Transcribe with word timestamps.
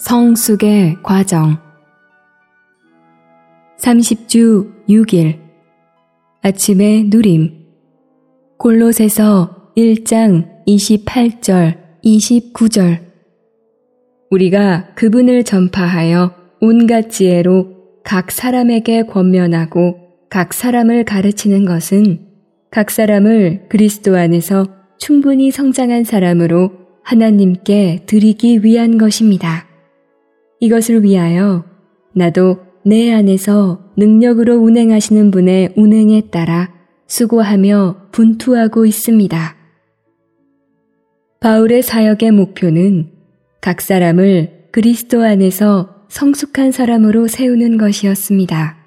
성숙의 0.00 0.98
과정. 1.02 1.56
30주 3.78 4.88
6일. 4.88 5.38
아침의 6.42 7.04
누림. 7.04 7.64
골롯에서 8.58 9.72
1장 9.76 10.64
28절 10.66 11.78
29절. 12.04 13.00
우리가 14.30 14.94
그분을 14.96 15.44
전파하여 15.44 16.34
온갖 16.60 17.08
지혜로 17.08 18.02
각 18.02 18.32
사람에게 18.32 19.04
권면하고 19.04 19.96
각 20.28 20.52
사람을 20.52 21.04
가르치는 21.04 21.64
것은 21.64 22.26
각 22.70 22.90
사람을 22.90 23.66
그리스도 23.68 24.16
안에서 24.16 24.66
충분히 24.98 25.52
성장한 25.52 26.02
사람으로 26.02 26.72
하나님께 27.04 28.04
드리기 28.06 28.64
위한 28.64 28.98
것입니다. 28.98 29.73
이것을 30.64 31.04
위하여 31.04 31.62
나도 32.14 32.56
내 32.86 33.12
안에서 33.12 33.92
능력으로 33.98 34.56
운행하시는 34.56 35.30
분의 35.30 35.74
운행에 35.76 36.30
따라 36.30 36.72
수고하며 37.06 38.08
분투하고 38.12 38.86
있습니다. 38.86 39.56
바울의 41.40 41.82
사역의 41.82 42.30
목표는 42.30 43.10
각 43.60 43.82
사람을 43.82 44.68
그리스도 44.72 45.22
안에서 45.22 46.06
성숙한 46.08 46.72
사람으로 46.72 47.28
세우는 47.28 47.76
것이었습니다. 47.76 48.78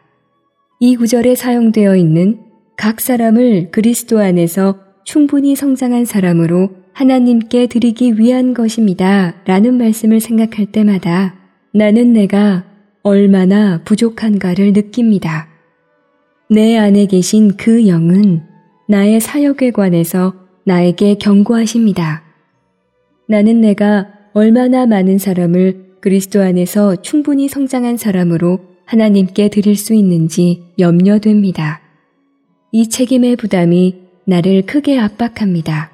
이 0.79 0.95
구절에 0.95 1.35
사용되어 1.35 1.95
있는 1.95 2.39
각 2.75 3.01
사람을 3.01 3.69
그리스도 3.69 4.19
안에서 4.19 4.79
충분히 5.05 5.55
성장한 5.55 6.05
사람으로 6.05 6.69
하나님께 6.93 7.67
드리기 7.67 8.17
위한 8.17 8.55
것입니다. 8.55 9.35
라는 9.45 9.77
말씀을 9.77 10.19
생각할 10.19 10.71
때마다 10.71 11.36
나는 11.73 12.13
내가 12.13 12.63
얼마나 13.03 13.81
부족한가를 13.83 14.73
느낍니다. 14.73 15.47
내 16.49 16.77
안에 16.77 17.05
계신 17.07 17.57
그 17.57 17.87
영은 17.87 18.41
나의 18.87 19.19
사역에 19.19 19.71
관해서 19.71 20.33
나에게 20.63 21.15
경고하십니다. 21.15 22.23
나는 23.27 23.61
내가 23.61 24.07
얼마나 24.33 24.85
많은 24.85 25.17
사람을 25.17 25.97
그리스도 25.99 26.41
안에서 26.41 26.97
충분히 26.97 27.47
성장한 27.47 27.97
사람으로 27.97 28.59
하나님께 28.85 29.49
드릴 29.49 29.75
수 29.75 29.93
있는지 29.93 30.63
염려됩니다. 30.79 31.81
이 32.71 32.87
책임의 32.89 33.35
부담이 33.35 33.95
나를 34.25 34.61
크게 34.65 34.99
압박합니다. 34.99 35.91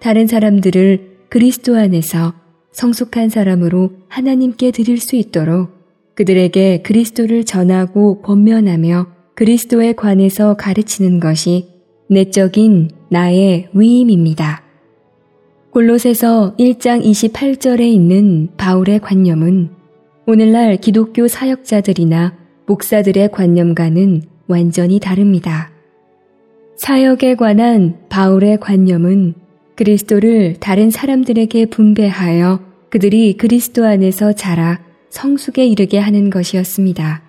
다른 0.00 0.26
사람들을 0.26 1.26
그리스도 1.28 1.76
안에서 1.76 2.34
성숙한 2.72 3.28
사람으로 3.28 3.90
하나님께 4.08 4.70
드릴 4.70 4.98
수 4.98 5.16
있도록 5.16 5.70
그들에게 6.14 6.82
그리스도를 6.82 7.44
전하고 7.44 8.20
권면하며 8.22 9.06
그리스도에 9.34 9.92
관해서 9.94 10.54
가르치는 10.54 11.20
것이 11.20 11.68
내적인 12.08 12.90
나의 13.10 13.68
위임입니다. 13.72 14.62
골롯에서 15.70 16.54
1장 16.58 17.02
28절에 17.02 17.80
있는 17.80 18.48
바울의 18.58 19.00
관념은 19.00 19.70
오늘날 20.26 20.76
기독교 20.76 21.28
사역자들이나 21.28 22.36
목사들의 22.66 23.30
관념과는 23.32 24.22
완전히 24.46 25.00
다릅니다. 25.00 25.70
사역에 26.76 27.36
관한 27.36 27.96
바울의 28.08 28.60
관념은 28.60 29.34
그리스도를 29.82 30.54
다른 30.60 30.90
사람들에게 30.90 31.66
분배하여 31.66 32.60
그들이 32.88 33.36
그리스도 33.36 33.84
안에서 33.84 34.32
자라 34.32 34.78
성숙에 35.10 35.66
이르게 35.66 35.98
하는 35.98 36.30
것이었습니다. 36.30 37.20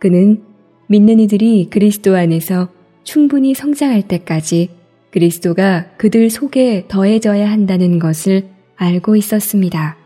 그는 0.00 0.42
믿는 0.88 1.20
이들이 1.20 1.68
그리스도 1.70 2.16
안에서 2.16 2.70
충분히 3.04 3.54
성장할 3.54 4.02
때까지 4.08 4.70
그리스도가 5.12 5.92
그들 5.96 6.28
속에 6.28 6.86
더해져야 6.88 7.48
한다는 7.48 8.00
것을 8.00 8.48
알고 8.74 9.14
있었습니다. 9.14 9.96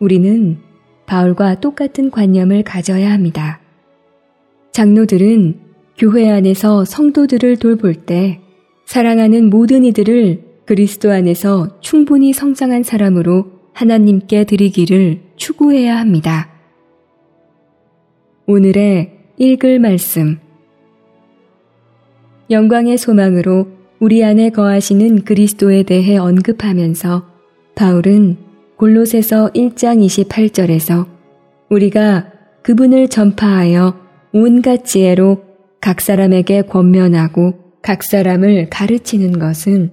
우리는 0.00 0.58
바울과 1.06 1.60
똑같은 1.60 2.10
관념을 2.10 2.64
가져야 2.64 3.12
합니다. 3.12 3.60
장로들은 4.72 5.60
교회 5.96 6.28
안에서 6.28 6.84
성도들을 6.84 7.58
돌볼 7.58 7.94
때 7.94 8.40
사랑하는 8.90 9.50
모든 9.50 9.84
이들을 9.84 10.42
그리스도 10.66 11.12
안에서 11.12 11.80
충분히 11.80 12.32
성장한 12.32 12.82
사람으로 12.82 13.46
하나님께 13.72 14.42
드리기를 14.42 15.20
추구해야 15.36 15.96
합니다. 15.96 16.50
오늘의 18.46 19.16
읽을 19.38 19.78
말씀. 19.78 20.40
영광의 22.50 22.98
소망으로 22.98 23.68
우리 24.00 24.24
안에 24.24 24.50
거하시는 24.50 25.22
그리스도에 25.22 25.84
대해 25.84 26.16
언급하면서 26.16 27.26
바울은 27.76 28.38
골로새서 28.76 29.50
1장 29.54 30.04
28절에서 30.04 31.06
우리가 31.68 32.32
그분을 32.62 33.06
전파하여 33.06 33.94
온갖 34.32 34.84
지혜로 34.84 35.44
각 35.80 36.00
사람에게 36.00 36.62
권면하고 36.62 37.69
각 37.82 38.02
사람을 38.02 38.68
가르치는 38.70 39.38
것은 39.38 39.90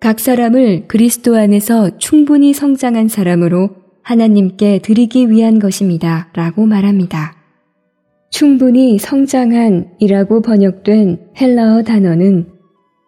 각 0.00 0.20
사람을 0.20 0.86
그리스도 0.86 1.36
안에서 1.36 1.98
충분히 1.98 2.52
성장한 2.52 3.08
사람으로 3.08 3.70
하나님께 4.02 4.78
드리기 4.78 5.30
위한 5.30 5.58
것입니다. 5.58 6.28
라고 6.34 6.66
말합니다. 6.66 7.36
충분히 8.30 8.98
성장한 8.98 9.96
이라고 9.98 10.40
번역된 10.42 11.30
헬라어 11.40 11.82
단어는 11.82 12.46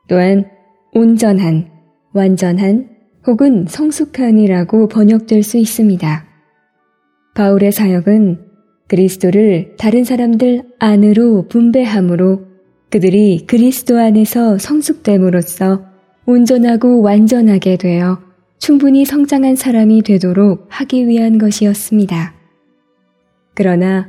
또한 0.08 0.46
온전한, 0.92 1.70
완전한 2.12 2.88
혹은 3.26 3.66
성숙한이라고 3.68 4.88
번역될 4.88 5.42
수 5.42 5.56
있습니다. 5.58 6.26
바울의 7.34 7.72
사역은 7.72 8.40
그리스도를 8.88 9.76
다른 9.78 10.02
사람들 10.02 10.64
안으로 10.80 11.46
분배함으로 11.48 12.49
그들이 12.90 13.44
그리스도 13.46 13.98
안에서 13.98 14.58
성숙됨으로써 14.58 15.84
온전하고 16.26 17.02
완전하게 17.02 17.76
되어 17.76 18.18
충분히 18.58 19.04
성장한 19.04 19.56
사람이 19.56 20.02
되도록 20.02 20.66
하기 20.68 21.06
위한 21.06 21.38
것이었습니다. 21.38 22.34
그러나 23.54 24.08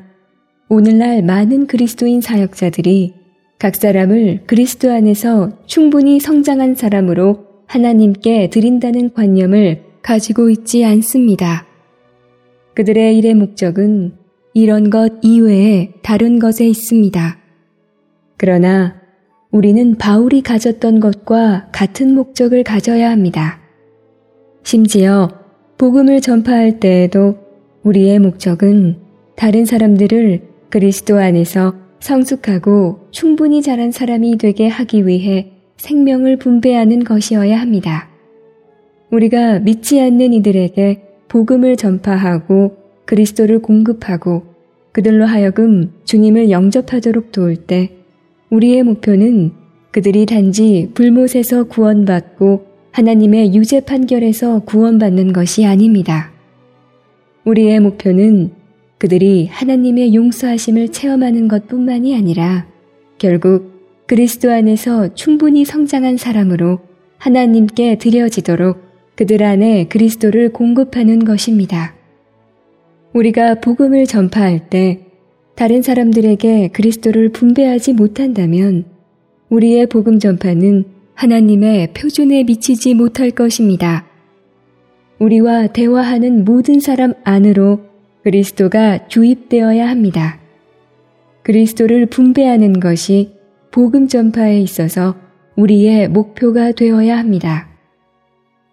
오늘날 0.67 1.21
많은 1.21 1.67
그리스도인 1.67 2.21
사역자들이 2.21 3.13
각 3.59 3.75
사람을 3.75 4.43
그리스도 4.47 4.91
안에서 4.91 5.51
충분히 5.67 6.19
성장한 6.19 6.75
사람으로 6.75 7.45
하나님께 7.67 8.49
드린다는 8.49 9.13
관념을 9.13 9.83
가지고 10.01 10.49
있지 10.49 10.83
않습니다. 10.83 11.67
그들의 12.73 13.17
일의 13.17 13.35
목적은 13.35 14.13
이런 14.53 14.89
것 14.89 15.13
이외에 15.21 15.93
다른 16.01 16.39
것에 16.39 16.67
있습니다. 16.67 17.40
그러나 18.41 18.95
우리는 19.51 19.99
바울이 19.99 20.41
가졌던 20.41 20.99
것과 20.99 21.67
같은 21.71 22.15
목적을 22.15 22.63
가져야 22.63 23.11
합니다. 23.11 23.59
심지어 24.63 25.29
복음을 25.77 26.21
전파할 26.21 26.79
때에도 26.79 27.37
우리의 27.83 28.17
목적은 28.17 28.97
다른 29.35 29.65
사람들을 29.65 30.41
그리스도 30.71 31.19
안에서 31.19 31.75
성숙하고 31.99 33.09
충분히 33.11 33.61
자란 33.61 33.91
사람이 33.91 34.39
되게 34.39 34.67
하기 34.67 35.05
위해 35.05 35.51
생명을 35.77 36.37
분배하는 36.37 37.03
것이어야 37.03 37.61
합니다. 37.61 38.09
우리가 39.11 39.59
믿지 39.59 40.01
않는 40.01 40.33
이들에게 40.33 41.03
복음을 41.27 41.75
전파하고 41.75 42.75
그리스도를 43.05 43.61
공급하고 43.61 44.45
그들로 44.93 45.27
하여금 45.27 45.93
주님을 46.05 46.49
영접하도록 46.49 47.31
도울 47.31 47.55
때 47.55 48.00
우리의 48.51 48.83
목표는 48.83 49.51
그들이 49.91 50.25
단지 50.25 50.91
불못에서 50.93 51.63
구원받고 51.63 52.65
하나님의 52.91 53.55
유죄 53.55 53.79
판결에서 53.79 54.59
구원받는 54.65 55.31
것이 55.31 55.65
아닙니다. 55.65 56.31
우리의 57.45 57.79
목표는 57.79 58.51
그들이 58.97 59.47
하나님의 59.47 60.13
용서하심을 60.13 60.89
체험하는 60.89 61.47
것 61.47 61.69
뿐만이 61.69 62.13
아니라 62.13 62.67
결국 63.17 63.71
그리스도 64.05 64.51
안에서 64.51 65.13
충분히 65.15 65.63
성장한 65.63 66.17
사람으로 66.17 66.79
하나님께 67.19 67.99
드려지도록 67.99 68.81
그들 69.15 69.43
안에 69.43 69.85
그리스도를 69.85 70.51
공급하는 70.51 71.23
것입니다. 71.23 71.95
우리가 73.13 73.55
복음을 73.55 74.05
전파할 74.05 74.69
때 74.69 75.10
다른 75.61 75.83
사람들에게 75.83 76.69
그리스도를 76.69 77.29
분배하지 77.29 77.93
못한다면 77.93 78.85
우리의 79.49 79.85
복음 79.85 80.17
전파는 80.17 80.85
하나님의 81.13 81.93
표준에 81.93 82.43
미치지 82.45 82.95
못할 82.95 83.29
것입니다. 83.29 84.07
우리와 85.19 85.67
대화하는 85.67 86.45
모든 86.45 86.79
사람 86.79 87.13
안으로 87.23 87.81
그리스도가 88.23 89.07
주입되어야 89.07 89.87
합니다. 89.87 90.39
그리스도를 91.43 92.07
분배하는 92.07 92.79
것이 92.79 93.35
복음 93.69 94.07
전파에 94.07 94.59
있어서 94.61 95.15
우리의 95.57 96.09
목표가 96.09 96.71
되어야 96.71 97.19
합니다. 97.19 97.69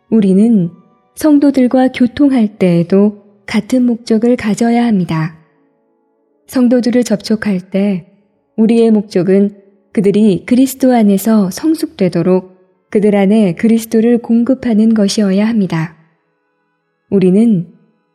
우리는 0.08 0.70
성도들과 1.16 1.88
교통할 1.88 2.56
때에도 2.56 3.24
같은 3.44 3.84
목적을 3.84 4.36
가져야 4.36 4.86
합니다. 4.86 5.37
성도들을 6.48 7.04
접촉할 7.04 7.60
때 7.70 8.06
우리의 8.56 8.90
목적은 8.90 9.62
그들이 9.92 10.44
그리스도 10.46 10.92
안에서 10.92 11.50
성숙되도록 11.50 12.58
그들 12.90 13.14
안에 13.14 13.54
그리스도를 13.54 14.18
공급하는 14.18 14.94
것이어야 14.94 15.46
합니다. 15.46 15.96
우리는 17.10 17.68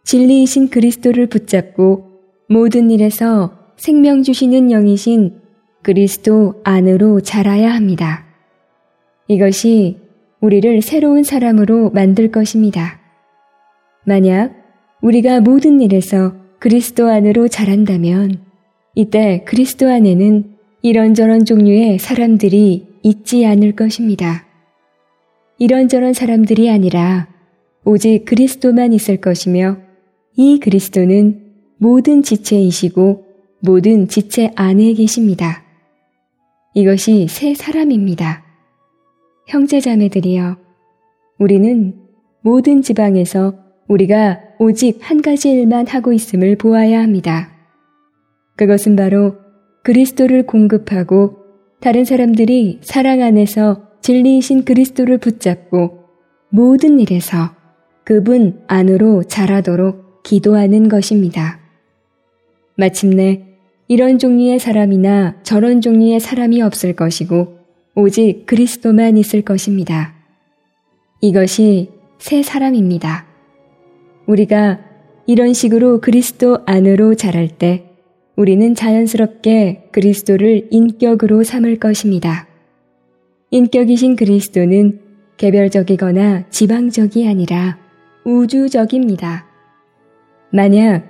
진리이신 0.03 0.69
그리스도를 0.69 1.27
붙잡고 1.27 2.09
모든 2.49 2.91
일에서 2.91 3.57
생명 3.77 4.23
주시는 4.23 4.69
영이신 4.69 5.39
그리스도 5.83 6.61
안으로 6.63 7.21
자라야 7.21 7.73
합니다. 7.73 8.25
이것이 9.27 9.99
우리를 10.41 10.81
새로운 10.81 11.23
사람으로 11.23 11.91
만들 11.91 12.31
것입니다. 12.31 12.99
만약 14.05 14.53
우리가 15.01 15.39
모든 15.41 15.81
일에서 15.81 16.42
그리스도 16.63 17.09
안으로 17.09 17.49
자란다면 17.49 18.37
이때 18.95 19.43
그리스도 19.43 19.89
안에는 19.89 20.55
이런저런 20.81 21.43
종류의 21.43 21.99
사람들이 21.99 22.87
있지 23.03 23.45
않을 23.45 23.75
것입니다. 23.75 24.45
이런저런 25.57 26.13
사람들이 26.13 26.69
아니라 26.69 27.27
오직 27.83 28.23
그리스도만 28.23 28.93
있을 28.93 29.17
것이며 29.17 29.75
이 30.37 30.61
그리스도는 30.61 31.51
모든 31.79 32.23
지체이시고 32.23 33.25
모든 33.59 34.07
지체 34.07 34.51
안에 34.55 34.93
계십니다. 34.93 35.65
이것이 36.73 37.27
새 37.27 37.55
사람입니다. 37.55 38.41
형제자매들이여, 39.47 40.55
우리는 41.39 41.93
모든 42.39 42.81
지방에서 42.81 43.53
우리가 43.89 44.42
오직 44.59 44.99
한 45.01 45.21
가지 45.21 45.49
일만 45.51 45.87
하고 45.87 46.13
있음을 46.13 46.55
보아야 46.57 47.01
합니다. 47.01 47.51
그것은 48.55 48.95
바로 48.95 49.35
그리스도를 49.83 50.45
공급하고 50.45 51.37
다른 51.79 52.05
사람들이 52.05 52.79
사랑 52.81 53.21
안에서 53.21 53.89
진리이신 54.01 54.65
그리스도를 54.65 55.17
붙잡고 55.17 56.03
모든 56.49 56.99
일에서 56.99 57.55
그분 58.03 58.61
안으로 58.67 59.23
자라도록 59.23 60.23
기도하는 60.23 60.87
것입니다. 60.87 61.59
마침내 62.77 63.45
이런 63.87 64.19
종류의 64.19 64.59
사람이나 64.59 65.37
저런 65.43 65.81
종류의 65.81 66.19
사람이 66.19 66.61
없을 66.61 66.95
것이고 66.95 67.59
오직 67.95 68.45
그리스도만 68.45 69.17
있을 69.17 69.41
것입니다. 69.41 70.13
이것이 71.21 71.89
새 72.17 72.41
사람입니다. 72.41 73.32
우리가 74.27 74.79
이런 75.27 75.53
식으로 75.53 76.01
그리스도 76.01 76.59
안으로 76.65 77.15
자랄 77.15 77.47
때 77.47 77.85
우리는 78.35 78.73
자연스럽게 78.73 79.89
그리스도를 79.91 80.67
인격으로 80.71 81.43
삼을 81.43 81.77
것입니다. 81.79 82.47
인격이신 83.51 84.15
그리스도는 84.15 84.99
개별적이거나 85.37 86.49
지방적이 86.49 87.27
아니라 87.27 87.77
우주적입니다. 88.25 89.45
만약 90.51 91.03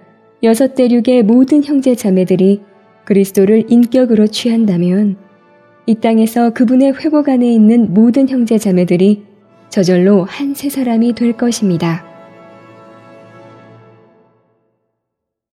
여섯 0.44 0.76
대륙의 0.76 1.24
모든 1.24 1.64
형제 1.64 1.96
자매들이 1.96 2.62
그리스도를 3.06 3.66
인격으로 3.70 4.28
취한다면 4.28 5.18
이 5.86 5.96
땅에서 5.96 6.52
그분의 6.52 6.94
회복 6.94 7.30
안에 7.30 7.52
있는 7.52 7.94
모든 7.94 8.28
형제 8.30 8.58
자매들이 8.58 9.24
저절로 9.70 10.24
한 10.24 10.54
세 10.54 10.70
사람이 10.70 11.14
될 11.14 11.34
것입니다. 11.34 12.13